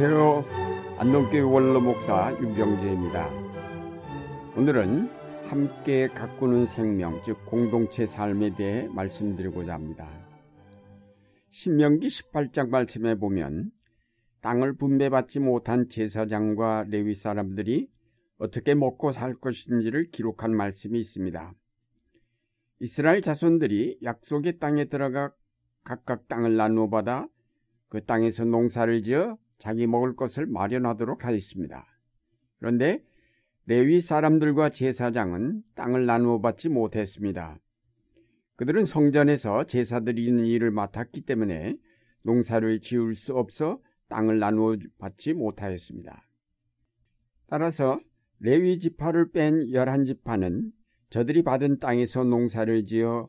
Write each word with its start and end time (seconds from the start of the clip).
안녕하세요. 0.00 0.98
안동교회 0.98 1.40
원로 1.40 1.80
목사 1.80 2.30
유경재입니다. 2.40 3.28
오늘은 4.56 5.10
함께 5.48 6.06
가꾸는 6.06 6.66
생명, 6.66 7.20
즉 7.24 7.44
공동체 7.46 8.06
삶에 8.06 8.54
대해 8.54 8.86
말씀드리고자 8.94 9.74
합니다. 9.74 10.08
신명기 11.48 12.06
18장 12.06 12.68
말씀에 12.68 13.16
보면 13.16 13.72
땅을 14.40 14.76
분배받지 14.76 15.40
못한 15.40 15.88
제사장과 15.88 16.84
레위 16.88 17.14
사람들이 17.14 17.88
어떻게 18.38 18.76
먹고 18.76 19.10
살 19.10 19.34
것인지를 19.34 20.12
기록한 20.12 20.54
말씀이 20.54 20.96
있습니다. 21.00 21.54
이스라엘 22.78 23.20
자손들이 23.20 23.98
약속의 24.04 24.60
땅에 24.60 24.84
들어가 24.84 25.32
각각 25.82 26.28
땅을 26.28 26.56
나누어 26.56 26.88
받아 26.88 27.26
그 27.88 28.04
땅에서 28.04 28.44
농사를 28.44 29.02
지어 29.02 29.36
자기 29.58 29.86
먹을 29.86 30.16
것을 30.16 30.46
마련하도록 30.46 31.24
하였습니다. 31.24 31.86
그런데 32.58 33.02
레위 33.66 34.00
사람들과 34.00 34.70
제사장은 34.70 35.62
땅을 35.74 36.06
나누어 36.06 36.40
받지 36.40 36.68
못했습니다. 36.68 37.58
그들은 38.56 38.86
성전에서 38.86 39.64
제사 39.64 40.00
드리는 40.00 40.44
일을 40.44 40.70
맡았기 40.70 41.20
때문에 41.22 41.76
농사를 42.22 42.80
지을 42.80 43.14
수 43.14 43.34
없어 43.34 43.80
땅을 44.08 44.38
나누어 44.38 44.76
받지 44.98 45.34
못하였습니다. 45.34 46.26
따라서 47.46 48.00
레위 48.40 48.78
지파를 48.78 49.32
뺀 49.32 49.72
열한 49.72 50.04
지파는 50.06 50.72
저들이 51.10 51.42
받은 51.42 51.78
땅에서 51.78 52.24
농사를 52.24 52.84
지어 52.84 53.28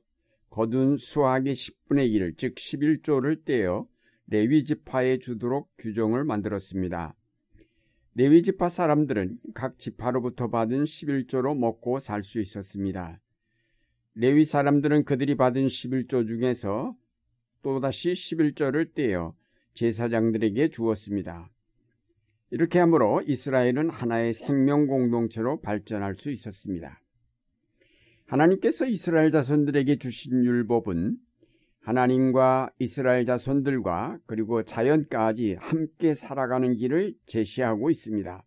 거둔 0.50 0.98
수확의 0.98 1.54
10분의 1.54 2.10
1, 2.12 2.36
즉 2.38 2.56
11조를 2.56 3.46
떼어 3.46 3.88
레위 4.32 4.64
지파에 4.64 5.18
주도록 5.18 5.72
규정을 5.80 6.24
만들었습니다. 6.24 7.16
레위 8.14 8.44
지파 8.44 8.70
사람들은 8.70 9.40
각 9.56 9.80
지파로부터 9.80 10.50
받은 10.50 10.84
11조로 10.84 11.58
먹고 11.58 12.00
살 12.00 12.24
수 12.24 12.40
있었습니다. 12.40 13.20
레위 14.14 14.46
사람들은 14.46 15.06
그들이 15.06 15.36
받은 15.36 15.66
11조 15.66 16.28
중에서 16.28 16.96
또다시 17.64 18.12
11조를 18.12 18.94
떼어 18.94 19.34
제사장들에게 19.74 20.70
주었습니다. 20.70 21.50
이렇게 22.52 22.80
함으로 22.80 23.22
이스라엘은 23.26 23.90
하나의 23.90 24.34
생명 24.34 24.86
공동체로 24.86 25.60
발전할 25.62 26.16
수 26.16 26.30
있었습니다. 26.30 27.02
하나님께서 28.28 28.86
이스라엘 28.86 29.32
자손들에게 29.32 29.98
주신 29.98 30.44
율법은 30.46 31.18
하나님과 31.82 32.72
이스라엘 32.80 33.26
자손들과 33.26 34.20
그리고 34.26 34.64
자연까지 34.64 35.56
함께 35.60 36.14
살아가는 36.14 36.76
길을 36.76 37.16
제시하고 37.26 37.90
있습니다. 37.90 38.44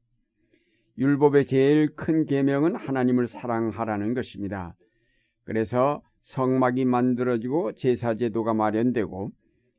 율법의 0.98 1.47
제일 1.47 1.94
큰 1.97 2.27
계명은 2.27 2.77
하나님을 2.77 3.27
사랑하라는 3.27 4.14
것입니다. 4.14 4.77
그래서 5.44 6.02
성막이 6.20 6.84
만들어지고 6.84 7.72
제사 7.72 8.14
제도가 8.14 8.55
마련되고 8.55 9.33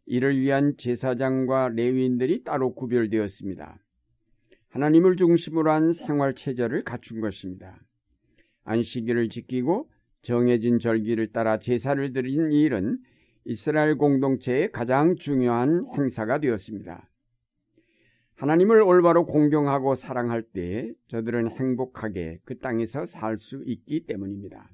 이를 0.05 0.39
위한 0.39 0.75
제사장과 0.77 1.69
레위인들이 1.69 2.43
따로 2.43 2.73
구별되었습니다. 2.73 3.77
하나님을 4.69 5.15
중심으로 5.15 5.71
한 5.71 5.93
생활 5.93 6.33
체제를 6.33 6.83
갖춘 6.83 7.21
것입니다. 7.21 7.79
안식일을 8.65 9.29
지키고 9.29 9.89
정해진 10.23 10.79
절기를 10.79 11.31
따라 11.31 11.59
제사를 11.59 12.11
드리는 12.11 12.51
일은 12.51 12.97
이스라엘 13.45 13.97
공동체의 13.97 14.71
가장 14.71 15.15
중요한 15.15 15.85
행사가 15.95 16.39
되었습니다. 16.39 17.09
하나님을 18.35 18.81
올바로 18.81 19.25
공경하고 19.25 19.95
사랑할 19.95 20.41
때 20.41 20.91
저들은 21.07 21.49
행복하게 21.51 22.39
그 22.45 22.57
땅에서 22.57 23.05
살 23.05 23.37
수 23.37 23.63
있기 23.65 24.05
때문입니다. 24.05 24.69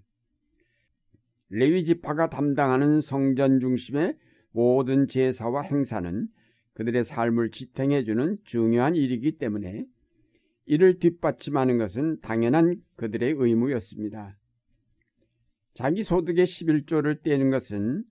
레위 1.50 1.84
지파가 1.84 2.30
담당하는 2.30 3.02
성전 3.02 3.59
중심의 3.59 4.16
모든 4.52 5.07
제사와 5.07 5.63
행사는 5.63 6.28
그들의 6.74 7.03
삶을 7.03 7.51
지탱해주는 7.51 8.38
중요한 8.44 8.96
일이기 8.96 9.38
때문에 9.38 9.86
이를 10.66 11.00
뒷받침하는 11.00 11.78
것은 11.78 12.22
당연한 12.22 12.81
그들의 12.96 13.34
의무였습니다. 13.38 14.38
자기 15.74 16.03
소득의 16.03 16.46
11조를 16.46 17.24
떼는 17.24 17.50
것은 17.50 18.03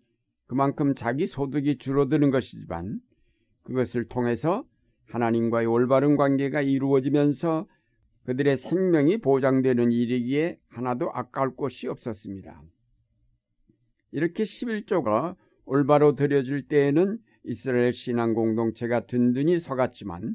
그만큼 0.48 0.94
자기 0.94 1.26
소득이 1.26 1.76
줄어드는 1.76 2.30
것이지만 2.30 3.00
그것을 3.62 4.06
통해서 4.08 4.64
하나님과의 5.06 5.66
올바른 5.66 6.16
관계가 6.16 6.62
이루어지면서 6.62 7.68
그들의 8.24 8.56
생명이 8.56 9.18
보장되는 9.18 9.92
일이기에 9.92 10.58
하나도 10.68 11.10
아까울 11.12 11.54
곳이 11.54 11.86
없었습니다. 11.86 12.62
이렇게 14.10 14.42
11조가 14.42 15.36
올바로 15.64 16.14
드려질 16.14 16.66
때에는 16.66 17.18
이스라엘 17.44 17.92
신앙 17.92 18.34
공동체가 18.34 19.06
든든히 19.06 19.58
서갔지만 19.58 20.34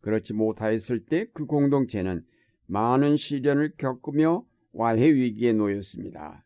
그렇지 0.00 0.34
못하였을 0.34 1.06
때 1.06 1.26
그 1.32 1.46
공동체는 1.46 2.22
많은 2.66 3.16
시련을 3.16 3.72
겪으며 3.78 4.44
와해 4.72 5.10
위기에 5.12 5.52
놓였습니다. 5.54 6.43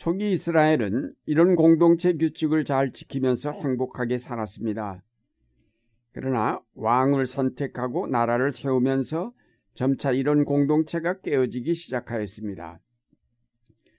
초기 0.00 0.32
이스라엘은 0.32 1.12
이런 1.26 1.56
공동체 1.56 2.14
규칙을 2.14 2.64
잘 2.64 2.90
지키면서 2.90 3.52
행복하게 3.52 4.16
살았습니다. 4.16 5.02
그러나 6.12 6.58
왕을 6.72 7.26
선택하고 7.26 8.06
나라를 8.06 8.50
세우면서 8.50 9.34
점차 9.74 10.10
이런 10.12 10.46
공동체가 10.46 11.20
깨어지기 11.20 11.74
시작하였습니다. 11.74 12.80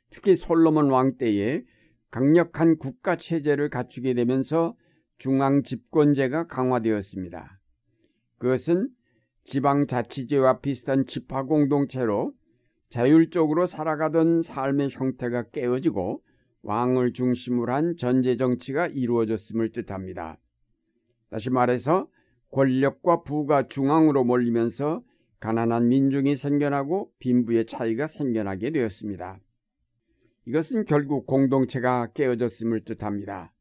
특히 0.10 0.36
솔로몬 0.36 0.90
왕 0.90 1.18
때에 1.18 1.62
강력한 2.10 2.78
국가 2.80 3.16
체제를 3.16 3.70
갖추게 3.70 4.16
되면서 4.16 4.76
중앙 5.20 5.62
집권제가 5.62 6.48
강화되었습니다. 6.48 7.60
그것은 8.40 8.90
지방 9.44 9.86
자치제와 9.86 10.62
비슷한 10.62 11.06
지파 11.06 11.44
공동체로 11.44 12.34
자율적으로 12.92 13.68
살아가던 13.68 14.42
삶의 14.42 14.90
형태가 14.92 15.52
깨어지고 15.52 16.22
왕을 16.64 17.14
중심으로 17.14 17.72
한 17.74 17.96
전제 17.96 18.36
정치가 18.36 18.86
이루어졌음을 18.86 19.72
뜻합니다. 19.72 20.38
다시 21.30 21.50
말해서 21.50 22.10
권력과 22.52 23.24
부가 23.24 23.70
중앙으로 23.70 24.26
몰리면서 24.26 25.04
가난한 25.40 25.88
민중이 25.88 26.36
생겨나고 26.36 27.14
빈부의 27.20 27.66
차이가 27.66 28.08
생겨나게 28.08 28.72
되었습니다. 28.72 29.40
이것은 30.48 30.84
결국 30.84 31.26
공동체가 31.26 32.12
깨어졌음을 32.14 32.84
뜻합니다. 32.84 33.54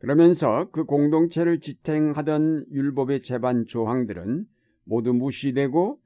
그러면서 0.00 0.68
그 0.70 0.84
공동체를 0.84 1.60
지탱하던 1.60 2.66
율법의 2.72 3.22
제반 3.22 3.64
조항들은 3.64 4.44
모두 4.84 5.14
무시되고 5.14 5.98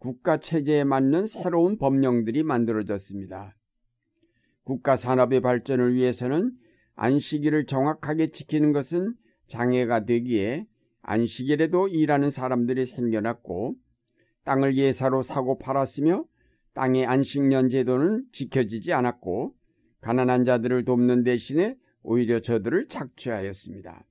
국가 0.00 0.38
체제에 0.38 0.82
맞는 0.82 1.26
새로운 1.26 1.76
법령들이 1.76 2.42
만들어졌습니다. 2.42 3.54
국가 4.64 4.96
산업의 4.96 5.42
발전을 5.42 5.94
위해서는 5.94 6.52
안식일을 6.94 7.66
정확하게 7.66 8.30
지키는 8.30 8.72
것은 8.72 9.14
장애가 9.46 10.06
되기에 10.06 10.66
안식일에도 11.02 11.88
일하는 11.88 12.30
사람들이 12.30 12.86
생겨났고 12.86 13.74
땅을 14.44 14.78
예사로 14.78 15.20
사고 15.20 15.58
팔았으며 15.58 16.24
땅의 16.72 17.04
안식년 17.04 17.68
제도는 17.68 18.24
지켜지지 18.32 18.94
않았고 18.94 19.54
가난한 20.00 20.46
자들을 20.46 20.86
돕는 20.86 21.24
대신에 21.24 21.76
오히려 22.02 22.40
저들을 22.40 22.88
착취하였습니다. 22.88 24.06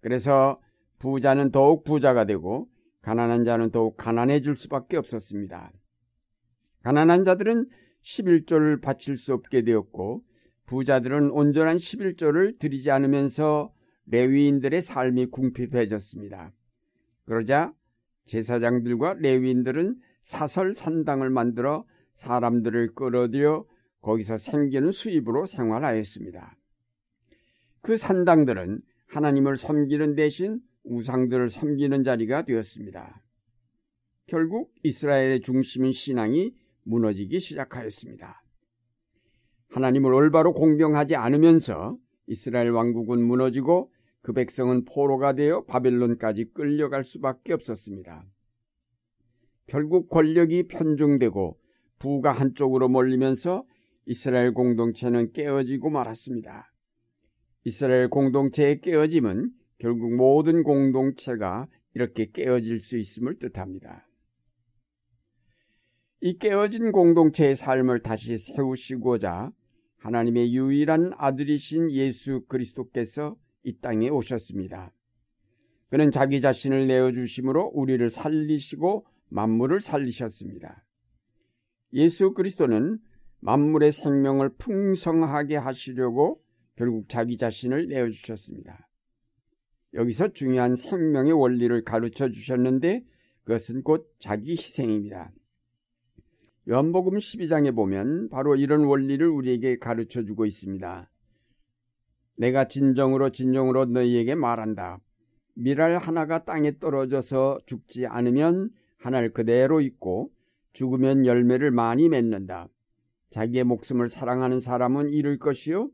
그래서 0.00 0.60
부자는 0.98 1.50
더욱 1.50 1.84
부자가 1.84 2.26
되고 2.26 2.68
가난한 3.02 3.44
자는 3.44 3.70
더욱 3.70 3.96
가난해질 3.96 4.56
수밖에 4.56 4.96
없었습니다. 4.96 5.72
가난한 6.82 7.24
자들은 7.24 7.66
11조를 8.02 8.80
바칠 8.80 9.16
수 9.16 9.34
없게 9.34 9.62
되었고 9.62 10.22
부자들은 10.66 11.30
온전한 11.30 11.76
11조를 11.76 12.58
드리지 12.58 12.90
않으면서 12.90 13.72
레위인들의 14.06 14.80
삶이 14.80 15.26
궁핍해졌습니다. 15.26 16.52
그러자 17.24 17.72
제사장들과 18.26 19.14
레위인들은 19.14 19.96
사설 20.22 20.74
산당을 20.74 21.30
만들어 21.30 21.84
사람들을 22.16 22.94
끌어들여 22.94 23.64
거기서 24.00 24.38
생기는 24.38 24.90
수입으로 24.92 25.46
생활하였습니다. 25.46 26.56
그 27.80 27.96
산당들은 27.96 28.80
하나님을 29.06 29.56
섬기는 29.56 30.14
대신 30.14 30.60
우상들을 30.88 31.50
섬기는 31.50 32.02
자리가 32.02 32.44
되었습니다. 32.44 33.22
결국 34.26 34.72
이스라엘의 34.82 35.40
중심인 35.42 35.92
신앙이 35.92 36.54
무너지기 36.84 37.40
시작하였습니다. 37.40 38.42
하나님을 39.68 40.12
올바로 40.12 40.54
공경하지 40.54 41.16
않으면서 41.16 41.98
이스라엘 42.26 42.70
왕국은 42.70 43.22
무너지고 43.22 43.92
그 44.22 44.32
백성은 44.32 44.84
포로가 44.84 45.34
되어 45.34 45.64
바벨론까지 45.64 46.52
끌려갈 46.52 47.04
수밖에 47.04 47.52
없었습니다. 47.52 48.24
결국 49.66 50.08
권력이 50.08 50.68
편중되고 50.68 51.58
부가 51.98 52.32
한쪽으로 52.32 52.88
몰리면서 52.88 53.64
이스라엘 54.06 54.54
공동체는 54.54 55.32
깨어지고 55.32 55.90
말았습니다. 55.90 56.72
이스라엘 57.64 58.08
공동체의 58.08 58.80
깨어짐은 58.80 59.50
결국 59.78 60.14
모든 60.14 60.62
공동체가 60.62 61.66
이렇게 61.94 62.30
깨어질 62.30 62.80
수 62.80 62.98
있음을 62.98 63.38
뜻합니다. 63.38 64.06
이 66.20 66.36
깨어진 66.38 66.90
공동체의 66.90 67.54
삶을 67.54 68.02
다시 68.02 68.36
세우시고자 68.36 69.52
하나님의 69.98 70.54
유일한 70.54 71.12
아들이신 71.16 71.92
예수 71.92 72.44
그리스도께서 72.48 73.36
이 73.62 73.78
땅에 73.78 74.08
오셨습니다. 74.08 74.92
그는 75.90 76.10
자기 76.10 76.40
자신을 76.40 76.86
내어주심으로 76.86 77.70
우리를 77.74 78.10
살리시고 78.10 79.06
만물을 79.28 79.80
살리셨습니다. 79.80 80.84
예수 81.94 82.32
그리스도는 82.32 82.98
만물의 83.40 83.92
생명을 83.92 84.50
풍성하게 84.58 85.56
하시려고 85.56 86.42
결국 86.76 87.08
자기 87.08 87.36
자신을 87.36 87.88
내어주셨습니다. 87.88 88.87
여기서 89.94 90.32
중요한 90.32 90.76
생명의 90.76 91.32
원리를 91.32 91.84
가르쳐 91.84 92.30
주셨는데 92.30 93.04
그것은 93.44 93.82
곧 93.82 94.14
자기 94.18 94.52
희생입니다. 94.52 95.32
요한복음 96.68 97.14
12장에 97.14 97.74
보면 97.74 98.28
바로 98.28 98.54
이런 98.56 98.84
원리를 98.84 99.26
우리에게 99.26 99.78
가르쳐 99.78 100.22
주고 100.22 100.44
있습니다. 100.44 101.10
내가 102.36 102.68
진정으로 102.68 103.30
진정으로 103.30 103.86
너희에게 103.86 104.34
말한다. 104.34 105.00
미랄 105.54 105.98
하나가 105.98 106.44
땅에 106.44 106.78
떨어져서 106.78 107.60
죽지 107.66 108.06
않으면 108.06 108.70
하늘 108.98 109.32
그대로 109.32 109.80
있고 109.80 110.30
죽으면 110.72 111.26
열매를 111.26 111.70
많이 111.70 112.08
맺는다. 112.08 112.68
자기의 113.30 113.64
목숨을 113.64 114.08
사랑하는 114.08 114.60
사람은 114.60 115.08
잃을 115.10 115.38
것이요. 115.38 115.90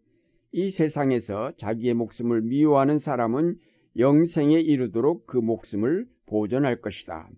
이 0.53 0.71
세상에서 0.71 1.53
자기의 1.57 1.95
목숨을 1.95 2.43
미워하는 2.43 2.99
사람은 2.99 3.57
영생에 3.97 4.61
이르도록 4.61 5.27
그 5.27 5.37
목숨을 5.39 6.07
보존할 6.27 6.81
것이다. 6.81 7.29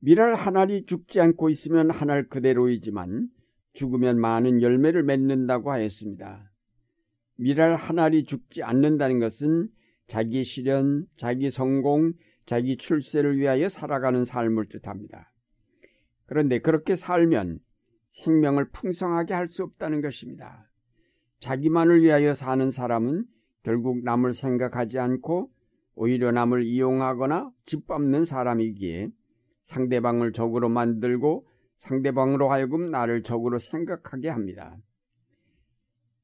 미랄 0.00 0.34
한 0.34 0.56
알이 0.56 0.86
죽지 0.86 1.20
않고 1.20 1.48
있으면 1.50 1.90
한 1.90 2.10
알 2.10 2.28
그대로이지만 2.28 3.28
죽으면 3.72 4.20
많은 4.20 4.62
열매를 4.62 5.02
맺는다고 5.02 5.70
하였습니다. 5.72 6.50
미랄 7.38 7.76
한 7.76 7.98
알이 7.98 8.24
죽지 8.24 8.62
않는다는 8.62 9.18
것은 9.20 9.68
자기 10.06 10.44
실현, 10.44 11.06
자기 11.16 11.50
성공, 11.50 12.12
자기 12.46 12.76
출세를 12.76 13.38
위하여 13.38 13.68
살아가는 13.68 14.24
삶을 14.24 14.66
뜻합니다. 14.68 15.32
그런데 16.26 16.60
그렇게 16.60 16.94
살면 16.94 17.58
생명을 18.12 18.70
풍성하게 18.70 19.34
할 19.34 19.48
수 19.50 19.64
없다는 19.64 20.00
것입니다. 20.00 20.70
자기만을 21.40 22.02
위하여 22.02 22.34
사는 22.34 22.70
사람은 22.70 23.24
결국 23.66 24.04
남을 24.04 24.32
생각하지 24.32 25.00
않고 25.00 25.50
오히려 25.96 26.30
남을 26.30 26.62
이용하거나 26.62 27.50
짓밟는 27.64 28.24
사람이기에 28.24 29.08
상대방을 29.64 30.32
적으로 30.32 30.68
만들고 30.68 31.48
상대방으로 31.78 32.48
하여금 32.48 32.92
나를 32.92 33.24
적으로 33.24 33.58
생각하게 33.58 34.28
합니다. 34.28 34.76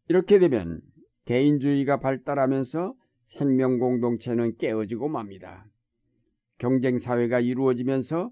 이렇게 0.07 0.39
되면 0.39 0.83
개인주의가 1.25 1.99
발달하면서 1.99 2.95
생명 3.27 3.81
공동체는 3.81 4.57
깨어지고 4.59 5.09
맙니다. 5.09 5.67
경쟁 6.59 7.01
사회가 7.01 7.41
이루어지면서 7.41 8.31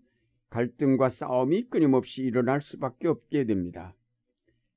갈등과 0.51 1.09
싸움이 1.09 1.69
끊임없이 1.69 2.23
일어날 2.23 2.61
수밖에 2.61 3.09
없게 3.09 3.45
됩니다. 3.45 3.97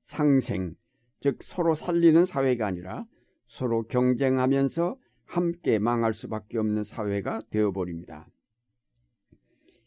상생, 0.02 0.74
즉 1.20 1.40
서로 1.40 1.74
살리는 1.74 2.24
사회가 2.24 2.66
아니라 2.66 3.06
서로 3.46 3.82
경쟁하면서 3.84 4.96
함께 5.24 5.78
망할 5.78 6.12
수밖에 6.12 6.58
없는 6.58 6.84
사회가 6.84 7.40
되어버립니다. 7.50 8.28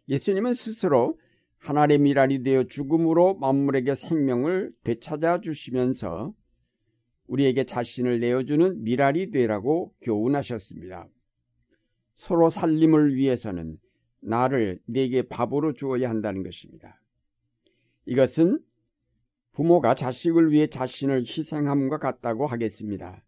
예수님은 0.09 0.53
스스로 0.53 1.19
하나님의 1.57 1.99
미랄이 1.99 2.43
되어 2.43 2.63
죽음으로 2.63 3.35
만물에게 3.35 3.95
생명을 3.95 4.71
되찾아 4.83 5.41
주시면서 5.41 6.33
우리에게 7.27 7.65
자신을 7.65 8.19
내어주는 8.19 8.83
미랄이 8.83 9.31
되라고 9.31 9.93
교훈하셨습니다. 10.01 11.07
서로 12.15 12.49
살림을 12.49 13.15
위해서는 13.15 13.77
나를 14.21 14.79
내게 14.85 15.23
밥으로 15.23 15.73
주어야 15.73 16.09
한다는 16.09 16.43
것입니다. 16.43 17.01
이것은 18.05 18.59
부모가 19.51 19.95
자식을 19.95 20.51
위해 20.51 20.67
자신을 20.67 21.21
희생함과 21.21 21.97
같다고 21.97 22.47
하겠습니다. 22.47 23.23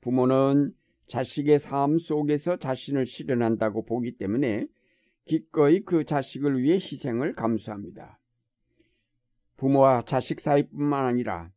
부모는 0.00 0.72
자식의 1.08 1.58
삶 1.58 1.98
속에서 1.98 2.56
자신을 2.56 3.06
실현한다고 3.06 3.84
보기 3.84 4.16
때문에 4.16 4.66
기꺼이 5.24 5.80
그 5.80 6.04
자식을 6.04 6.62
위해 6.62 6.76
희생을 6.76 7.34
감수합니다. 7.34 8.18
부모와 9.56 10.02
자식 10.04 10.40
사이뿐만 10.40 11.04
아니라 11.04 11.50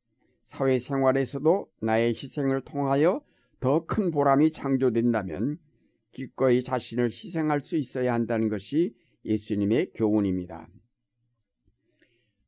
사회생활에서도 0.44 1.68
나의 1.82 2.10
희생을 2.10 2.62
통하여 2.62 3.22
더 3.60 3.86
큰 3.86 4.12
보람이 4.12 4.52
창조된다면 4.52 5.58
기꺼이 6.12 6.62
자신을 6.62 7.06
희생할 7.06 7.62
수 7.62 7.78
있어야 7.78 8.14
한다는 8.14 8.50
것이 8.50 8.94
예수님의 9.24 9.92
교훈입니다. 9.94 10.68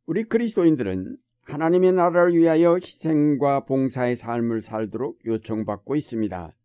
우리 0.05 0.23
그리스도인들은 0.23 1.17
하나님의 1.43 1.93
나라를 1.93 2.35
위하여 2.35 2.75
희생과 2.75 3.65
봉사의 3.65 4.15
삶을 4.15 4.61
살도록 4.61 5.19
요청받고 5.25 5.95
있습니다. 5.95 6.55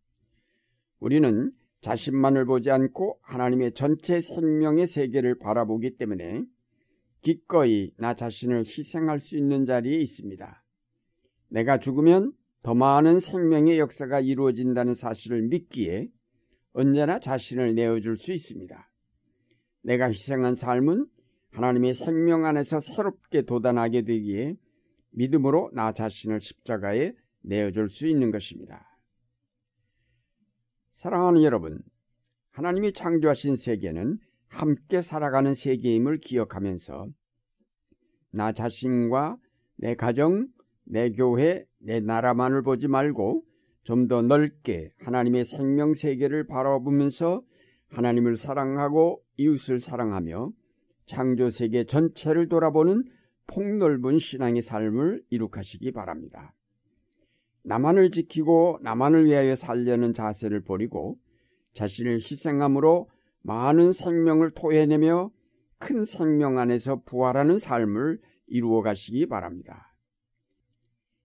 우리는 0.99 1.51
자신만을 1.81 2.45
보지 2.45 2.71
않고 2.71 3.19
하나님의 3.21 3.73
전체 3.73 4.19
생명의 4.21 4.87
세계를 4.87 5.37
바라보기 5.37 5.97
때문에 5.97 6.43
기꺼이 7.21 7.91
나 7.97 8.13
자신을 8.13 8.65
희생할 8.65 9.19
수 9.19 9.37
있는 9.37 9.65
자리에 9.65 9.99
있습니다. 9.99 10.63
내가 11.49 11.79
죽으면 11.79 12.33
더 12.61 12.73
많은 12.73 13.19
생명의 13.19 13.79
역사가 13.79 14.19
이루어진다는 14.19 14.93
사실을 14.93 15.41
믿기에 15.43 16.09
언제나 16.73 17.19
자신을 17.19 17.75
내어줄 17.75 18.17
수 18.17 18.31
있습니다. 18.31 18.91
내가 19.81 20.07
희생한 20.07 20.55
삶은 20.55 21.07
하나님의 21.51 21.93
생명 21.93 22.45
안에서 22.45 22.79
새롭게 22.79 23.43
도단하게 23.43 24.03
되기에 24.03 24.55
믿음으로 25.11 25.71
나 25.73 25.91
자신을 25.93 26.41
십자가에 26.41 27.13
내어줄 27.41 27.89
수 27.89 28.07
있는 28.07 28.31
것입니다. 28.31 28.85
사랑하는 30.95 31.43
여러분, 31.43 31.81
하나님이 32.51 32.93
창조하신 32.93 33.55
세계는 33.55 34.19
함께 34.47 35.01
살아가는 35.01 35.53
세계임을 35.53 36.19
기억하면서 36.19 37.07
나 38.31 38.51
자신과 38.51 39.37
내 39.77 39.95
가정, 39.95 40.47
내 40.83 41.11
교회, 41.11 41.65
내 41.77 41.99
나라만을 41.99 42.63
보지 42.63 42.87
말고 42.87 43.43
좀 43.83 44.07
더 44.07 44.21
넓게 44.21 44.91
하나님의 44.99 45.45
생명 45.45 45.95
세계를 45.95 46.45
바라보면서 46.45 47.41
하나님을 47.87 48.35
사랑하고 48.35 49.23
이웃을 49.37 49.79
사랑하며 49.79 50.51
창조 51.07 51.49
세계 51.49 51.85
전체를 51.85 52.49
돌아보는 52.49 53.03
폭넓은 53.49 54.19
신앙의 54.19 54.61
삶을 54.61 55.23
이룩하시기 55.29 55.91
바랍니다. 55.91 56.53
나만을 57.63 58.11
지키고 58.11 58.79
나만을 58.81 59.25
위하여 59.25 59.55
살려는 59.55 60.13
자세를 60.13 60.61
버리고 60.61 61.17
자신을 61.73 62.15
희생함으로 62.15 63.09
많은 63.41 63.91
생명을 63.91 64.51
토해내며 64.51 65.31
큰 65.77 66.05
생명 66.05 66.57
안에서 66.57 67.01
부활하는 67.03 67.59
삶을 67.59 68.19
이루어 68.47 68.81
가시기 68.81 69.27
바랍니다. 69.27 69.95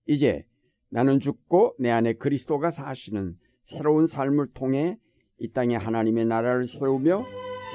이제 0.07 0.47
나는 0.89 1.19
죽고 1.19 1.77
내 1.79 1.91
안에 1.91 2.15
그리스도가 2.15 2.71
사시는 2.71 3.37
새로운 3.63 4.07
삶을 4.07 4.53
통해 4.55 4.99
이 5.39 5.51
땅에 5.51 5.77
하나님의 5.77 6.27
나라를 6.27 6.67
세우며 6.67 7.25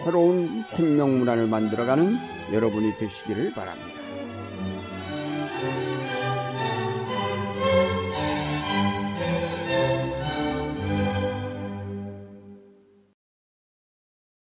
새로운 0.04 0.64
생명 0.64 1.20
문화를 1.20 1.48
만들어가는 1.48 2.14
여러분이 2.54 2.94
되시기를 2.98 3.52
바랍니다. 3.54 3.99